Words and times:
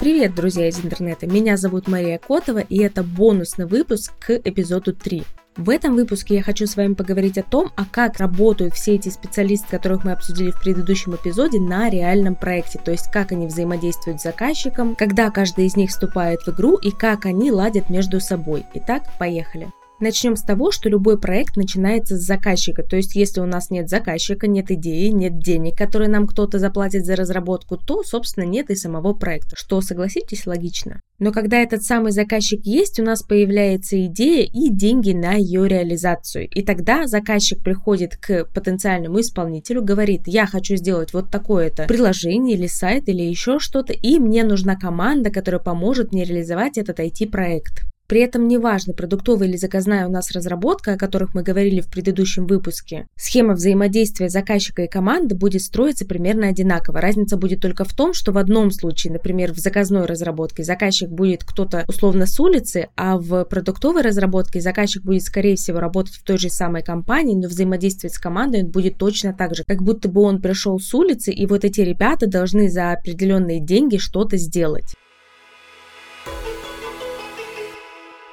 Привет, 0.00 0.34
друзья 0.34 0.66
из 0.66 0.82
интернета! 0.82 1.26
Меня 1.26 1.58
зовут 1.58 1.86
Мария 1.86 2.16
Котова, 2.16 2.60
и 2.60 2.78
это 2.78 3.02
бонусный 3.02 3.66
выпуск 3.66 4.14
к 4.18 4.30
эпизоду 4.30 4.94
3. 4.94 5.24
В 5.58 5.68
этом 5.68 5.94
выпуске 5.94 6.36
я 6.36 6.42
хочу 6.42 6.66
с 6.66 6.74
вами 6.74 6.94
поговорить 6.94 7.36
о 7.36 7.42
том, 7.42 7.70
а 7.76 7.84
как 7.84 8.16
работают 8.16 8.72
все 8.72 8.94
эти 8.94 9.10
специалисты, 9.10 9.68
которых 9.68 10.04
мы 10.04 10.12
обсудили 10.12 10.52
в 10.52 10.60
предыдущем 10.62 11.16
эпизоде, 11.16 11.60
на 11.60 11.90
реальном 11.90 12.34
проекте, 12.34 12.80
то 12.82 12.90
есть 12.92 13.10
как 13.12 13.32
они 13.32 13.46
взаимодействуют 13.46 14.22
с 14.22 14.24
заказчиком, 14.24 14.94
когда 14.94 15.30
каждый 15.30 15.66
из 15.66 15.76
них 15.76 15.90
вступает 15.90 16.40
в 16.46 16.48
игру 16.48 16.76
и 16.76 16.92
как 16.92 17.26
они 17.26 17.52
ладят 17.52 17.90
между 17.90 18.20
собой. 18.20 18.64
Итак, 18.72 19.02
поехали! 19.18 19.70
Начнем 20.00 20.34
с 20.34 20.42
того, 20.42 20.70
что 20.70 20.88
любой 20.88 21.20
проект 21.20 21.56
начинается 21.56 22.16
с 22.16 22.22
заказчика. 22.22 22.82
То 22.82 22.96
есть, 22.96 23.14
если 23.14 23.42
у 23.42 23.46
нас 23.46 23.68
нет 23.68 23.90
заказчика, 23.90 24.46
нет 24.46 24.70
идеи, 24.70 25.08
нет 25.08 25.38
денег, 25.38 25.76
которые 25.76 26.08
нам 26.08 26.26
кто-то 26.26 26.58
заплатит 26.58 27.04
за 27.04 27.16
разработку, 27.16 27.76
то, 27.76 28.02
собственно, 28.02 28.44
нет 28.44 28.70
и 28.70 28.76
самого 28.76 29.12
проекта. 29.12 29.56
Что, 29.56 29.82
согласитесь, 29.82 30.46
логично. 30.46 31.00
Но 31.18 31.32
когда 31.32 31.58
этот 31.58 31.82
самый 31.82 32.12
заказчик 32.12 32.64
есть, 32.64 32.98
у 32.98 33.02
нас 33.02 33.22
появляется 33.22 34.02
идея 34.06 34.42
и 34.42 34.70
деньги 34.70 35.12
на 35.12 35.34
ее 35.34 35.68
реализацию. 35.68 36.48
И 36.48 36.62
тогда 36.62 37.06
заказчик 37.06 37.62
приходит 37.62 38.16
к 38.16 38.46
потенциальному 38.54 39.20
исполнителю, 39.20 39.84
говорит, 39.84 40.22
я 40.24 40.46
хочу 40.46 40.76
сделать 40.76 41.12
вот 41.12 41.30
такое-то 41.30 41.84
приложение 41.84 42.56
или 42.56 42.66
сайт 42.66 43.06
или 43.10 43.20
еще 43.20 43.58
что-то, 43.58 43.92
и 43.92 44.18
мне 44.18 44.44
нужна 44.44 44.76
команда, 44.76 45.30
которая 45.30 45.60
поможет 45.60 46.12
мне 46.12 46.24
реализовать 46.24 46.78
этот 46.78 47.00
IT-проект. 47.00 47.89
При 48.10 48.22
этом 48.22 48.48
неважно, 48.48 48.92
продуктовая 48.92 49.46
или 49.46 49.56
заказная 49.56 50.04
у 50.08 50.10
нас 50.10 50.32
разработка, 50.32 50.94
о 50.94 50.98
которых 50.98 51.32
мы 51.32 51.44
говорили 51.44 51.80
в 51.80 51.88
предыдущем 51.88 52.44
выпуске, 52.48 53.06
схема 53.14 53.54
взаимодействия 53.54 54.28
заказчика 54.28 54.82
и 54.82 54.88
команды 54.88 55.36
будет 55.36 55.62
строиться 55.62 56.04
примерно 56.04 56.48
одинаково. 56.48 57.00
Разница 57.00 57.36
будет 57.36 57.60
только 57.60 57.84
в 57.84 57.94
том, 57.94 58.12
что 58.12 58.32
в 58.32 58.38
одном 58.38 58.72
случае, 58.72 59.12
например, 59.12 59.52
в 59.52 59.58
заказной 59.58 60.06
разработке 60.06 60.64
заказчик 60.64 61.08
будет 61.08 61.44
кто-то 61.44 61.84
условно 61.86 62.26
с 62.26 62.40
улицы, 62.40 62.88
а 62.96 63.16
в 63.16 63.44
продуктовой 63.44 64.02
разработке 64.02 64.60
заказчик 64.60 65.04
будет, 65.04 65.22
скорее 65.22 65.54
всего, 65.54 65.78
работать 65.78 66.14
в 66.14 66.24
той 66.24 66.36
же 66.36 66.50
самой 66.50 66.82
компании, 66.82 67.36
но 67.36 67.46
взаимодействовать 67.46 68.16
с 68.16 68.18
командой 68.18 68.64
он 68.64 68.72
будет 68.72 68.98
точно 68.98 69.34
так 69.34 69.54
же, 69.54 69.62
как 69.64 69.84
будто 69.84 70.08
бы 70.08 70.22
он 70.22 70.42
пришел 70.42 70.80
с 70.80 70.92
улицы, 70.94 71.30
и 71.30 71.46
вот 71.46 71.64
эти 71.64 71.80
ребята 71.82 72.26
должны 72.26 72.70
за 72.70 72.90
определенные 72.90 73.60
деньги 73.60 73.98
что-то 73.98 74.36
сделать. 74.36 74.96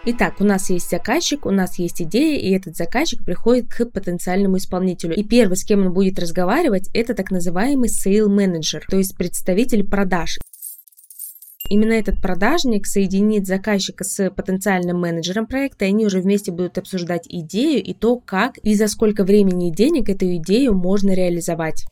Итак, 0.05 0.35
у 0.39 0.45
нас 0.45 0.69
есть 0.69 0.89
заказчик, 0.89 1.45
у 1.45 1.51
нас 1.51 1.79
есть 1.79 2.01
идея, 2.01 2.39
и 2.39 2.51
этот 2.51 2.77
заказчик 2.77 3.25
приходит 3.25 3.67
к 3.69 3.85
потенциальному 3.85 4.57
исполнителю. 4.57 5.15
И 5.15 5.23
первый, 5.23 5.57
с 5.57 5.65
кем 5.65 5.85
он 5.85 5.93
будет 5.93 6.17
разговаривать, 6.19 6.89
это 6.93 7.13
так 7.13 7.29
называемый 7.29 7.89
sale 7.89 8.27
manager, 8.27 8.81
то 8.87 8.97
есть 8.97 9.17
представитель 9.17 9.83
продаж. 9.83 10.37
Именно 11.69 11.93
этот 11.93 12.21
продажник 12.21 12.87
соединит 12.87 13.45
заказчика 13.45 14.05
с 14.05 14.29
потенциальным 14.29 15.01
менеджером 15.01 15.47
проекта, 15.47 15.85
и 15.85 15.89
они 15.89 16.05
уже 16.05 16.21
вместе 16.21 16.51
будут 16.51 16.77
обсуждать 16.77 17.27
идею 17.27 17.83
и 17.83 17.93
то, 17.93 18.17
как 18.17 18.57
и 18.59 18.73
за 18.75 18.87
сколько 18.87 19.25
времени 19.25 19.69
и 19.69 19.75
денег 19.75 20.07
эту 20.07 20.33
идею 20.37 20.73
можно 20.73 21.11
реализовать. 21.11 21.83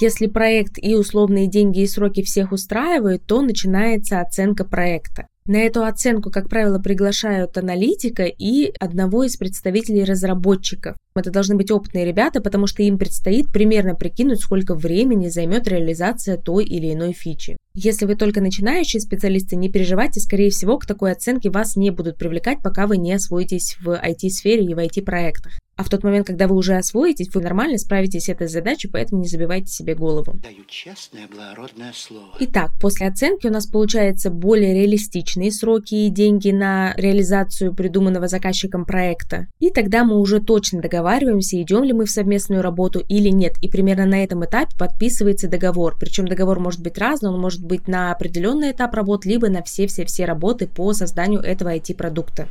Если 0.00 0.28
проект 0.28 0.78
и 0.80 0.94
условные 0.94 1.48
деньги 1.48 1.80
и 1.80 1.88
сроки 1.88 2.22
всех 2.22 2.52
устраивают, 2.52 3.26
то 3.26 3.42
начинается 3.42 4.20
оценка 4.20 4.64
проекта. 4.64 5.26
На 5.48 5.60
эту 5.60 5.82
оценку, 5.82 6.30
как 6.30 6.50
правило, 6.50 6.78
приглашают 6.78 7.56
аналитика 7.56 8.24
и 8.24 8.70
одного 8.78 9.24
из 9.24 9.38
представителей 9.38 10.04
разработчиков. 10.04 10.94
Это 11.14 11.30
должны 11.30 11.56
быть 11.56 11.70
опытные 11.70 12.04
ребята, 12.04 12.42
потому 12.42 12.66
что 12.66 12.82
им 12.82 12.98
предстоит 12.98 13.50
примерно 13.50 13.94
прикинуть, 13.94 14.42
сколько 14.42 14.74
времени 14.74 15.28
займет 15.28 15.66
реализация 15.66 16.36
той 16.36 16.66
или 16.66 16.92
иной 16.92 17.14
фичи. 17.14 17.56
Если 17.72 18.04
вы 18.04 18.16
только 18.16 18.42
начинающие 18.42 19.00
специалисты, 19.00 19.56
не 19.56 19.70
переживайте, 19.70 20.20
скорее 20.20 20.50
всего, 20.50 20.76
к 20.76 20.84
такой 20.84 21.12
оценке 21.12 21.48
вас 21.48 21.76
не 21.76 21.90
будут 21.90 22.18
привлекать, 22.18 22.58
пока 22.62 22.86
вы 22.86 22.98
не 22.98 23.14
освоитесь 23.14 23.78
в 23.80 23.98
IT-сфере 23.98 24.66
и 24.66 24.74
в 24.74 24.78
IT-проектах. 24.78 25.52
А 25.78 25.84
в 25.84 25.88
тот 25.88 26.02
момент, 26.02 26.26
когда 26.26 26.48
вы 26.48 26.56
уже 26.56 26.74
освоитесь, 26.74 27.32
вы 27.32 27.40
нормально 27.40 27.78
справитесь 27.78 28.24
с 28.24 28.28
этой 28.28 28.48
задачей, 28.48 28.88
поэтому 28.88 29.22
не 29.22 29.28
забивайте 29.28 29.68
себе 29.68 29.94
голову. 29.94 30.34
Даю 30.42 30.64
честное, 30.66 31.28
благородное 31.28 31.92
слово. 31.94 32.34
Итак, 32.40 32.72
после 32.80 33.06
оценки 33.06 33.46
у 33.46 33.52
нас 33.52 33.68
получается 33.68 34.30
более 34.30 34.74
реалистичные 34.74 35.52
сроки 35.52 35.94
и 35.94 36.08
деньги 36.08 36.50
на 36.50 36.94
реализацию 36.96 37.72
придуманного 37.72 38.26
заказчиком 38.26 38.86
проекта. 38.86 39.46
И 39.60 39.70
тогда 39.70 40.02
мы 40.02 40.18
уже 40.18 40.40
точно 40.40 40.80
договариваемся, 40.80 41.62
идем 41.62 41.84
ли 41.84 41.92
мы 41.92 42.06
в 42.06 42.10
совместную 42.10 42.60
работу 42.60 42.98
или 42.98 43.28
нет. 43.28 43.52
И 43.62 43.68
примерно 43.68 44.06
на 44.06 44.24
этом 44.24 44.44
этапе 44.44 44.76
подписывается 44.76 45.46
договор. 45.46 45.96
Причем 45.96 46.26
договор 46.26 46.58
может 46.58 46.82
быть 46.82 46.98
разный, 46.98 47.30
он 47.30 47.40
может 47.40 47.64
быть 47.64 47.86
на 47.86 48.10
определенный 48.10 48.72
этап 48.72 48.94
работ, 48.94 49.24
либо 49.24 49.48
на 49.48 49.62
все-все-все 49.62 50.24
работы 50.24 50.66
по 50.66 50.92
созданию 50.92 51.40
этого 51.40 51.72
IT-продукта. 51.76 52.48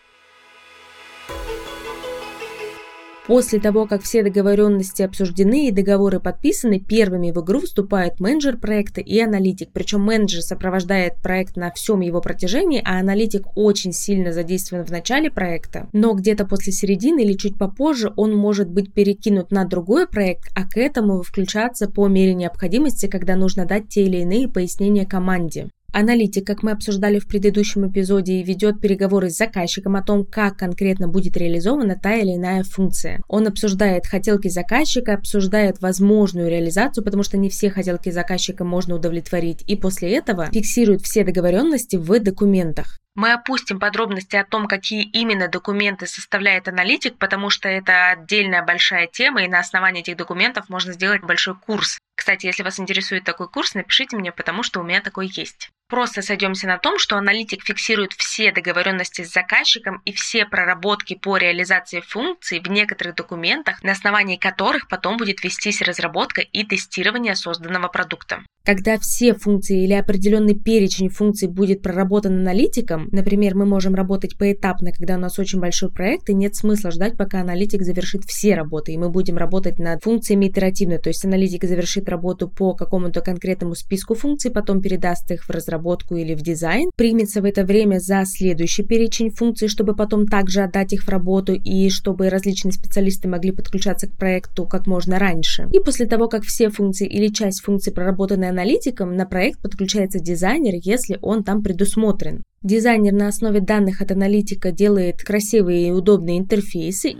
После 3.27 3.59
того, 3.59 3.87
как 3.87 4.03
все 4.03 4.23
договоренности 4.23 5.01
обсуждены 5.01 5.67
и 5.67 5.71
договоры 5.71 6.21
подписаны, 6.21 6.79
первыми 6.79 7.31
в 7.31 7.41
игру 7.41 7.59
вступают 7.59 8.21
менеджер 8.21 8.55
проекта 8.57 9.01
и 9.01 9.19
аналитик. 9.19 9.69
Причем 9.73 9.99
менеджер 9.99 10.41
сопровождает 10.41 11.17
проект 11.21 11.57
на 11.57 11.69
всем 11.71 11.99
его 11.99 12.21
протяжении, 12.21 12.81
а 12.85 12.99
аналитик 12.99 13.45
очень 13.55 13.91
сильно 13.91 14.31
задействован 14.31 14.85
в 14.85 14.91
начале 14.91 15.29
проекта. 15.29 15.89
Но 15.91 16.13
где-то 16.13 16.45
после 16.45 16.71
середины 16.71 17.25
или 17.25 17.33
чуть 17.33 17.57
попозже 17.57 18.13
он 18.15 18.33
может 18.33 18.69
быть 18.69 18.93
перекинут 18.93 19.51
на 19.51 19.65
другой 19.65 20.07
проект, 20.07 20.49
а 20.55 20.63
к 20.63 20.77
этому 20.77 21.21
включаться 21.21 21.89
по 21.89 22.07
мере 22.07 22.33
необходимости, 22.33 23.07
когда 23.07 23.35
нужно 23.35 23.65
дать 23.65 23.89
те 23.89 24.03
или 24.03 24.19
иные 24.19 24.47
пояснения 24.47 25.05
команде. 25.05 25.69
Аналитик, 25.93 26.45
как 26.45 26.63
мы 26.63 26.71
обсуждали 26.71 27.17
в 27.17 27.27
предыдущем 27.27 27.89
эпизоде, 27.89 28.43
ведет 28.43 28.81
переговоры 28.81 29.29
с 29.29 29.37
заказчиком 29.37 29.95
о 29.95 30.03
том, 30.03 30.25
как 30.25 30.57
конкретно 30.57 31.07
будет 31.07 31.37
реализована 31.37 31.95
та 31.95 32.15
или 32.15 32.35
иная 32.35 32.63
функция. 32.63 33.21
Он 33.27 33.47
обсуждает 33.47 34.05
хотелки 34.05 34.47
заказчика, 34.47 35.13
обсуждает 35.13 35.81
возможную 35.81 36.49
реализацию, 36.49 37.03
потому 37.03 37.23
что 37.23 37.37
не 37.37 37.49
все 37.49 37.71
хотелки 37.71 38.11
заказчика 38.11 38.63
можно 38.63 38.95
удовлетворить, 38.95 39.63
и 39.65 39.75
после 39.75 40.13
этого 40.13 40.51
фиксирует 40.51 41.01
все 41.01 41.23
договоренности 41.23 41.95
в 41.95 42.19
документах. 42.19 42.99
Мы 43.15 43.33
опустим 43.33 43.79
подробности 43.79 44.35
о 44.35 44.45
том, 44.45 44.67
какие 44.67 45.01
именно 45.01 45.47
документы 45.47 46.05
составляет 46.05 46.67
аналитик, 46.67 47.17
потому 47.17 47.49
что 47.49 47.67
это 47.67 48.11
отдельная 48.11 48.63
большая 48.63 49.07
тема, 49.07 49.43
и 49.43 49.47
на 49.47 49.57
основании 49.57 50.01
этих 50.01 50.17
документов 50.17 50.69
можно 50.69 50.93
сделать 50.93 51.23
большой 51.23 51.55
курс. 51.55 51.97
Кстати, 52.15 52.45
если 52.45 52.61
вас 52.61 52.79
интересует 52.79 53.23
такой 53.23 53.49
курс, 53.49 53.73
напишите 53.73 54.17
мне, 54.17 54.31
потому 54.31 54.61
что 54.61 54.81
у 54.81 54.83
меня 54.83 55.01
такой 55.01 55.31
есть. 55.33 55.71
Просто 55.89 56.21
сойдемся 56.21 56.67
на 56.67 56.77
том, 56.77 56.99
что 56.99 57.15
аналитик 57.15 57.63
фиксирует 57.63 58.11
все 58.11 58.51
договоренности 58.51 59.23
с 59.23 59.31
заказчиком 59.31 60.01
и 60.03 60.11
все 60.11 60.45
проработки 60.45 61.15
по 61.15 61.37
реализации 61.37 62.01
функций 62.01 62.59
в 62.59 62.69
некоторых 62.69 63.15
документах, 63.15 63.81
на 63.83 63.93
основании 63.93 64.35
которых 64.35 64.89
потом 64.89 65.15
будет 65.15 65.41
вестись 65.45 65.81
разработка 65.81 66.41
и 66.41 66.65
тестирование 66.65 67.35
созданного 67.37 67.87
продукта. 67.87 68.43
Когда 68.65 68.99
все 68.99 69.33
функции 69.33 69.85
или 69.85 69.93
определенный 69.93 70.53
перечень 70.53 71.07
функций 71.07 71.47
будет 71.47 71.81
проработан 71.81 72.33
аналитиком, 72.33 73.07
например, 73.13 73.55
мы 73.55 73.65
можем 73.65 73.95
работать 73.95 74.37
поэтапно, 74.37 74.91
когда 74.91 75.15
у 75.15 75.19
нас 75.19 75.39
очень 75.39 75.61
большой 75.61 75.89
проект, 75.89 76.29
и 76.29 76.33
нет 76.33 76.53
смысла 76.57 76.91
ждать, 76.91 77.15
пока 77.15 77.39
аналитик 77.39 77.83
завершит 77.83 78.25
все 78.25 78.55
работы, 78.55 78.91
и 78.91 78.97
мы 78.97 79.09
будем 79.09 79.37
работать 79.37 79.79
над 79.79 80.03
функциями 80.03 80.49
итеративно, 80.49 80.97
то 80.97 81.07
есть 81.07 81.23
аналитик 81.23 81.63
завершит 81.63 82.09
работу 82.09 82.49
по 82.49 82.73
какому-то 82.73 83.21
конкретному 83.21 83.73
списку 83.73 84.15
функций, 84.15 84.51
потом 84.51 84.81
передаст 84.81 85.31
их 85.31 85.45
в 85.45 85.49
разработку 85.49 85.76
или 86.15 86.35
в 86.35 86.41
дизайн, 86.41 86.89
примется 86.95 87.41
в 87.41 87.45
это 87.45 87.63
время 87.63 87.99
за 87.99 88.23
следующий 88.25 88.83
перечень 88.83 89.29
функций, 89.29 89.67
чтобы 89.67 89.95
потом 89.95 90.27
также 90.27 90.61
отдать 90.61 90.93
их 90.93 91.03
в 91.03 91.09
работу 91.09 91.53
и 91.53 91.89
чтобы 91.89 92.29
различные 92.29 92.71
специалисты 92.71 93.27
могли 93.27 93.51
подключаться 93.51 94.07
к 94.07 94.17
проекту 94.17 94.65
как 94.65 94.87
можно 94.87 95.19
раньше. 95.19 95.67
И 95.71 95.79
после 95.79 96.05
того, 96.05 96.27
как 96.27 96.43
все 96.43 96.69
функции 96.69 97.07
или 97.07 97.27
часть 97.27 97.61
функций 97.61 97.93
проработаны 97.93 98.45
аналитиком, 98.45 99.15
на 99.15 99.25
проект 99.25 99.61
подключается 99.61 100.19
дизайнер, 100.19 100.75
если 100.81 101.17
он 101.21 101.43
там 101.43 101.63
предусмотрен. 101.63 102.43
Дизайнер 102.63 103.13
на 103.13 103.27
основе 103.27 103.61
данных 103.61 104.01
от 104.01 104.11
аналитика 104.11 104.71
делает 104.71 105.21
красивые 105.21 105.89
и 105.89 105.91
удобные 105.91 106.39
интерфейсы, 106.39 107.13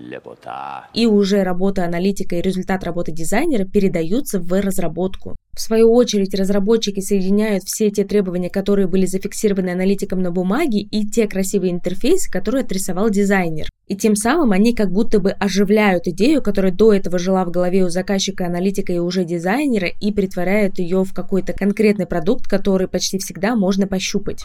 и 0.96 1.06
уже 1.06 1.44
работа 1.44 1.86
аналитика 1.86 2.36
и 2.36 2.42
результат 2.42 2.84
работы 2.84 3.12
дизайнера 3.12 3.64
передаются 3.64 4.40
в 4.40 4.52
разработку. 4.60 5.36
В 5.54 5.62
свою 5.62 5.94
очередь, 5.94 6.34
разработчики 6.34 7.02
соединяют 7.02 7.64
все 7.64 7.92
те 7.92 8.04
требования, 8.04 8.50
которые 8.50 8.88
были 8.88 9.06
зафиксированы 9.06 9.70
аналитиком 9.70 10.22
на 10.22 10.32
бумаге, 10.32 10.80
и 10.80 11.06
те 11.06 11.28
красивые 11.28 11.72
интерфейсы, 11.72 12.32
которые 12.32 12.64
отрисовал 12.64 13.12
дизайнер. 13.12 13.68
И 13.88 13.96
тем 13.96 14.16
самым 14.16 14.52
они 14.52 14.74
как 14.74 14.92
будто 14.92 15.20
бы 15.20 15.32
оживляют 15.32 16.08
идею, 16.08 16.42
которая 16.42 16.72
до 16.72 16.94
этого 16.94 17.20
жила 17.20 17.46
в 17.46 17.52
голове 17.52 17.84
у 17.84 17.90
заказчика, 17.90 18.48
аналитика 18.48 18.92
и 18.92 19.00
уже 19.00 19.24
дизайнера, 19.24 19.88
и 19.88 20.12
притворяют 20.12 20.80
ее 20.80 21.04
в 21.04 21.14
какой-то 21.14 21.54
конкретный 21.54 22.06
продукт, 22.08 22.48
который 22.48 22.88
почти 22.88 23.18
всегда 23.20 23.56
можно 23.56 23.88
пощупать. 23.88 24.44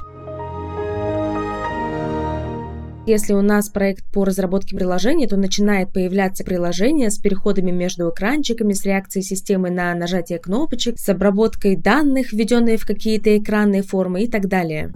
Если 3.05 3.33
у 3.33 3.43
нас 3.43 3.69
проект 3.69 4.05
по 4.13 4.25
разработке 4.25 4.77
приложения, 4.77 5.27
то 5.27 5.37
начинает 5.37 5.93
появляться 5.93 6.45
приложение 6.45 7.11
с 7.11 7.19
переходами 7.19 7.73
между 7.73 8.09
экранчиками, 8.11 8.75
с 8.75 8.85
реакцией 8.85 9.25
системы 9.25 9.71
на 9.71 9.93
нажатие 9.97 10.39
кнопочек, 10.39 11.01
с 11.01 11.09
обработкой 11.09 11.75
данных, 11.75 12.33
введенные 12.33 12.77
в 12.77 12.87
какие-то 12.87 13.37
экранные 13.37 13.83
формы 13.83 14.23
и 14.23 14.29
так 14.29 14.47
далее. 14.47 14.93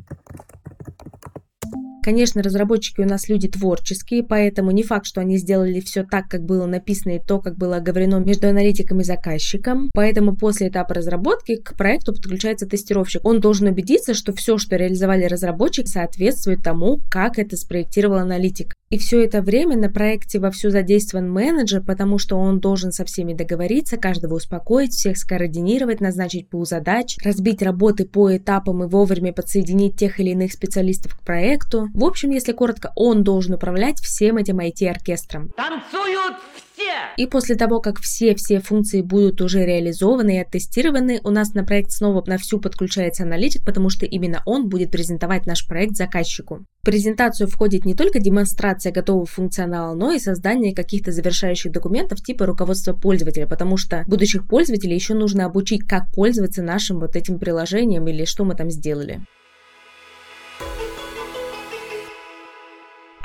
Конечно, 2.06 2.40
разработчики 2.40 3.00
у 3.00 3.04
нас 3.04 3.28
люди 3.28 3.48
творческие, 3.48 4.22
поэтому 4.22 4.70
не 4.70 4.84
факт, 4.84 5.06
что 5.06 5.20
они 5.20 5.38
сделали 5.38 5.80
все 5.80 6.04
так, 6.04 6.28
как 6.28 6.44
было 6.44 6.64
написано 6.64 7.16
и 7.16 7.18
то, 7.18 7.40
как 7.40 7.56
было 7.56 7.78
оговорено 7.78 8.20
между 8.20 8.46
аналитиком 8.46 9.00
и 9.00 9.04
заказчиком. 9.04 9.90
Поэтому 9.92 10.36
после 10.36 10.68
этапа 10.68 10.94
разработки 10.94 11.56
к 11.56 11.76
проекту 11.76 12.12
подключается 12.12 12.68
тестировщик. 12.68 13.24
Он 13.24 13.40
должен 13.40 13.66
убедиться, 13.66 14.14
что 14.14 14.32
все, 14.32 14.56
что 14.56 14.76
реализовали 14.76 15.24
разработчики, 15.24 15.88
соответствует 15.88 16.62
тому, 16.62 17.00
как 17.10 17.40
это 17.40 17.56
спроектировал 17.56 18.18
аналитик. 18.18 18.74
И 18.88 18.98
все 18.98 19.24
это 19.24 19.42
время 19.42 19.76
на 19.76 19.90
проекте 19.90 20.38
вовсю 20.38 20.70
задействован 20.70 21.28
менеджер, 21.28 21.82
потому 21.82 22.18
что 22.18 22.36
он 22.36 22.60
должен 22.60 22.92
со 22.92 23.04
всеми 23.04 23.34
договориться, 23.34 23.96
каждого 23.96 24.34
успокоить, 24.34 24.92
всех 24.92 25.18
скоординировать, 25.18 26.00
назначить 26.00 26.48
пул 26.48 26.64
задач, 26.64 27.16
разбить 27.24 27.62
работы 27.62 28.04
по 28.04 28.36
этапам 28.36 28.84
и 28.84 28.86
вовремя 28.86 29.32
подсоединить 29.32 29.96
тех 29.96 30.20
или 30.20 30.30
иных 30.30 30.52
специалистов 30.52 31.16
к 31.16 31.22
проекту. 31.22 31.88
В 31.96 32.04
общем, 32.04 32.28
если 32.28 32.52
коротко, 32.52 32.92
он 32.94 33.24
должен 33.24 33.54
управлять 33.54 34.00
всем 34.00 34.36
этим 34.36 34.60
IT-оркестром. 34.60 35.48
Танцуют 35.56 36.36
все! 36.74 36.92
И 37.16 37.26
после 37.26 37.54
того, 37.54 37.80
как 37.80 38.00
все-все 38.00 38.60
функции 38.60 39.00
будут 39.00 39.40
уже 39.40 39.64
реализованы 39.64 40.36
и 40.36 40.40
оттестированы, 40.40 41.20
у 41.24 41.30
нас 41.30 41.54
на 41.54 41.64
проект 41.64 41.92
снова 41.92 42.22
на 42.26 42.36
всю 42.36 42.60
подключается 42.60 43.22
аналитик, 43.22 43.64
потому 43.64 43.88
что 43.88 44.04
именно 44.04 44.42
он 44.44 44.68
будет 44.68 44.90
презентовать 44.90 45.46
наш 45.46 45.66
проект 45.66 45.96
заказчику. 45.96 46.66
В 46.82 46.84
презентацию 46.84 47.48
входит 47.48 47.86
не 47.86 47.94
только 47.94 48.20
демонстрация 48.20 48.92
готового 48.92 49.24
функционала, 49.24 49.94
но 49.94 50.12
и 50.12 50.18
создание 50.18 50.74
каких-то 50.74 51.12
завершающих 51.12 51.72
документов 51.72 52.20
типа 52.20 52.44
руководства 52.44 52.92
пользователя, 52.92 53.46
потому 53.46 53.78
что 53.78 54.04
будущих 54.06 54.46
пользователей 54.46 54.96
еще 54.96 55.14
нужно 55.14 55.46
обучить, 55.46 55.88
как 55.88 56.12
пользоваться 56.12 56.62
нашим 56.62 57.00
вот 57.00 57.16
этим 57.16 57.38
приложением 57.38 58.06
или 58.06 58.26
что 58.26 58.44
мы 58.44 58.54
там 58.54 58.70
сделали. 58.70 59.22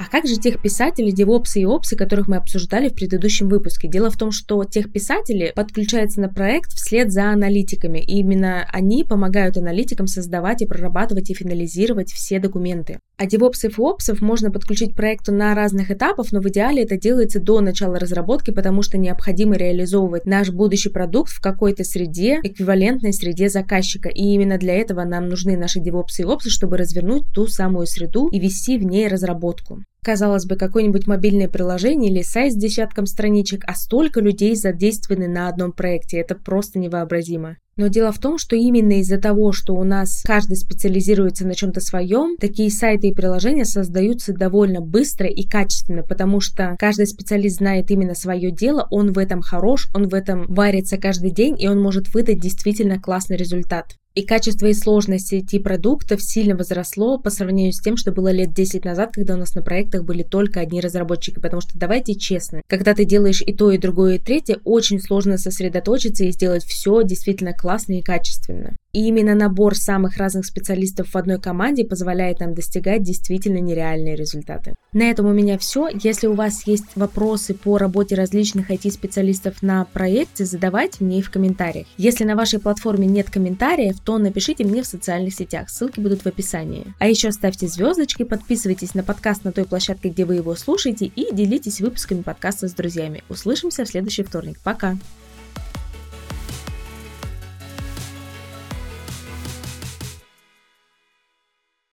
А 0.02 0.06
как 0.10 0.26
же 0.26 0.38
тех 0.38 0.60
писателей, 0.60 1.12
девопсы 1.12 1.62
и 1.62 1.66
опсы, 1.66 1.96
которых 1.96 2.28
мы 2.28 2.38
обсуждали 2.38 2.90
в 2.90 2.96
предыдущем 2.96 3.48
выпуске? 3.48 3.88
Дело 3.88 4.10
в 4.10 4.18
том, 4.18 4.32
что 4.32 4.64
тех 4.64 4.92
писатели 4.92 5.54
подключаются 5.56 6.20
на 6.22 6.28
проект 6.28 6.72
вслед 6.72 7.12
за 7.12 7.30
аналитиками, 7.30 8.00
и 8.00 8.18
именно 8.18 8.68
они 8.74 9.04
помогают 9.04 9.58
аналитикам 9.58 10.08
создавать 10.08 10.64
и 10.64 10.66
прорабатывать 10.66 11.30
и 11.30 11.36
финализировать 11.36 12.12
все 12.12 12.40
документы. 12.40 12.98
А 13.18 13.28
девопсов 13.28 13.78
и 13.78 13.82
опсов 13.84 14.22
можно 14.22 14.50
подключить 14.50 14.94
к 14.94 14.96
проекту 14.96 15.34
на 15.34 15.54
разных 15.54 15.92
этапах, 15.92 16.32
но 16.32 16.42
в 16.42 16.48
идеале 16.48 16.82
это 16.82 16.98
делается 16.98 17.40
до 17.40 17.62
начала 17.62 18.00
разработки, 18.00 18.50
потому 18.50 18.82
что 18.82 18.98
необходимо 18.98 19.56
реализовывать 19.56 20.26
наш 20.26 20.50
будущий 20.50 20.90
продукт 20.90 21.32
в 21.32 21.42
какой-то 21.42 21.84
среде, 21.84 22.40
эквивалентной 22.42 23.14
среде 23.14 23.50
заказчика. 23.50 24.10
И 24.10 24.24
именно 24.24 24.58
для 24.58 24.74
этого 24.74 25.04
нам 25.04 25.30
нужны 25.30 25.58
наши 25.58 25.80
девопсы 25.80 26.24
и 26.24 26.26
опсы, 26.26 26.50
чтобы 26.50 26.78
развернуть 26.78 27.32
ту 27.32 27.46
самую 27.46 27.86
среду 27.86 28.30
и 28.30 28.40
вести 28.40 28.80
в 28.80 28.84
ней 28.84 29.08
разработку. 29.08 29.84
Казалось 30.04 30.46
бы, 30.46 30.56
какое-нибудь 30.56 31.06
мобильное 31.06 31.48
приложение 31.48 32.12
или 32.12 32.24
сайт 32.24 32.54
с 32.54 32.56
десятком 32.56 33.06
страничек, 33.06 33.64
а 33.68 33.76
столько 33.76 34.20
людей 34.20 34.56
задействованы 34.56 35.28
на 35.28 35.48
одном 35.48 35.74
проекте. 35.74 36.18
Это 36.18 36.34
просто 36.34 36.80
невообразимо. 36.80 37.58
Но 37.78 37.86
дело 37.88 38.12
в 38.12 38.18
том, 38.18 38.40
что 38.40 38.56
именно 38.56 39.00
из-за 39.00 39.20
того, 39.20 39.52
что 39.52 39.76
у 39.76 39.84
нас 39.84 40.24
каждый 40.26 40.58
специализируется 40.58 41.46
на 41.46 41.54
чем-то 41.54 41.82
своем, 41.82 42.36
такие 42.38 42.72
сайты 42.72 43.10
и 43.10 43.14
приложения 43.14 43.64
создаются 43.64 44.34
довольно 44.34 44.82
быстро 44.82 45.28
и 45.28 45.48
качественно, 45.48 46.02
потому 46.02 46.42
что 46.42 46.76
каждый 46.80 47.06
специалист 47.06 47.58
знает 47.58 47.92
именно 47.92 48.16
свое 48.16 48.52
дело, 48.52 48.88
он 48.90 49.14
в 49.14 49.20
этом 49.20 49.42
хорош, 49.42 49.88
он 49.94 50.08
в 50.08 50.16
этом 50.16 50.48
варится 50.48 50.98
каждый 50.98 51.30
день, 51.30 51.56
и 51.60 51.68
он 51.68 51.80
может 51.80 52.12
выдать 52.14 52.40
действительно 52.40 53.00
классный 53.00 53.38
результат. 53.38 53.98
И 54.14 54.24
качество 54.24 54.66
и 54.66 54.74
сложность 54.74 55.32
IT-продуктов 55.32 56.22
сильно 56.22 56.58
возросло 56.58 57.18
по 57.18 57.30
сравнению 57.30 57.72
с 57.72 57.80
тем, 57.80 57.96
что 57.96 58.12
было 58.12 58.30
лет 58.30 58.54
10 58.54 58.84
назад, 58.84 59.12
когда 59.14 59.36
у 59.36 59.38
нас 59.38 59.56
на 59.56 59.62
проектах 59.62 60.04
были 60.04 60.22
только 60.22 60.60
одни 60.60 60.82
разработчики. 60.82 61.40
Потому 61.40 61.62
что, 61.62 61.80
давайте 61.80 62.16
честно, 62.16 62.62
когда 62.68 62.94
ты 62.94 63.06
делаешь 63.06 63.42
и 63.42 63.54
то, 63.54 63.72
и 63.72 63.78
другое, 63.78 64.16
и 64.16 64.20
третье, 64.20 64.60
очень 64.66 65.00
сложно 65.00 65.38
сосредоточиться 65.38 66.26
и 66.26 66.32
сделать 66.34 66.66
все 66.66 67.04
действительно 67.04 67.54
классно 67.54 68.00
и 68.00 68.02
качественно. 68.02 68.76
И 68.94 69.08
именно 69.08 69.36
набор 69.36 69.76
самых 69.76 70.18
разных 70.18 70.46
специалистов 70.46 71.10
в 71.10 71.16
одной 71.16 71.40
команде 71.40 71.86
позволяет 71.86 72.40
нам 72.40 72.54
достигать 72.54 73.04
действительно 73.04 73.58
нереальные 73.58 74.16
результаты. 74.16 74.76
На 74.94 75.10
этом 75.10 75.28
у 75.28 75.34
меня 75.34 75.58
все. 75.58 75.88
Если 76.04 76.28
у 76.28 76.34
вас 76.34 76.68
есть 76.68 76.86
вопросы 76.96 77.54
по 77.54 77.78
работе 77.78 78.16
различных 78.16 78.70
IT-специалистов 78.70 79.62
на 79.62 79.86
проекте, 79.86 80.44
задавайте 80.44 81.04
мне 81.04 81.20
их 81.20 81.28
в 81.28 81.32
комментариях. 81.32 81.88
Если 81.98 82.26
на 82.26 82.36
вашей 82.36 82.60
платформе 82.60 83.08
нет 83.08 83.30
комментариев, 83.30 84.00
то 84.02 84.18
напишите 84.18 84.66
мне 84.66 84.84
в 84.84 84.88
социальных 84.88 85.34
сетях, 85.34 85.70
ссылки 85.70 86.02
будут 86.02 86.24
в 86.24 86.28
описании. 86.28 86.94
А 87.00 87.08
еще 87.08 87.32
ставьте 87.32 87.68
звездочки, 87.68 88.24
подписывайтесь 88.24 88.94
на 88.94 89.04
подкаст 89.04 89.46
на 89.46 89.54
той 89.54 89.64
площадке, 89.66 90.10
где 90.10 90.26
вы 90.26 90.36
его 90.36 90.56
слушаете 90.56 91.06
и 91.06 91.34
делитесь 91.34 91.80
выпусками 91.80 92.22
подкаста 92.22 92.68
с 92.68 92.74
друзьями. 92.74 93.24
Услышимся 93.30 93.86
в 93.86 93.88
следующий 93.88 94.24
вторник. 94.24 94.60
Пока! 94.64 94.98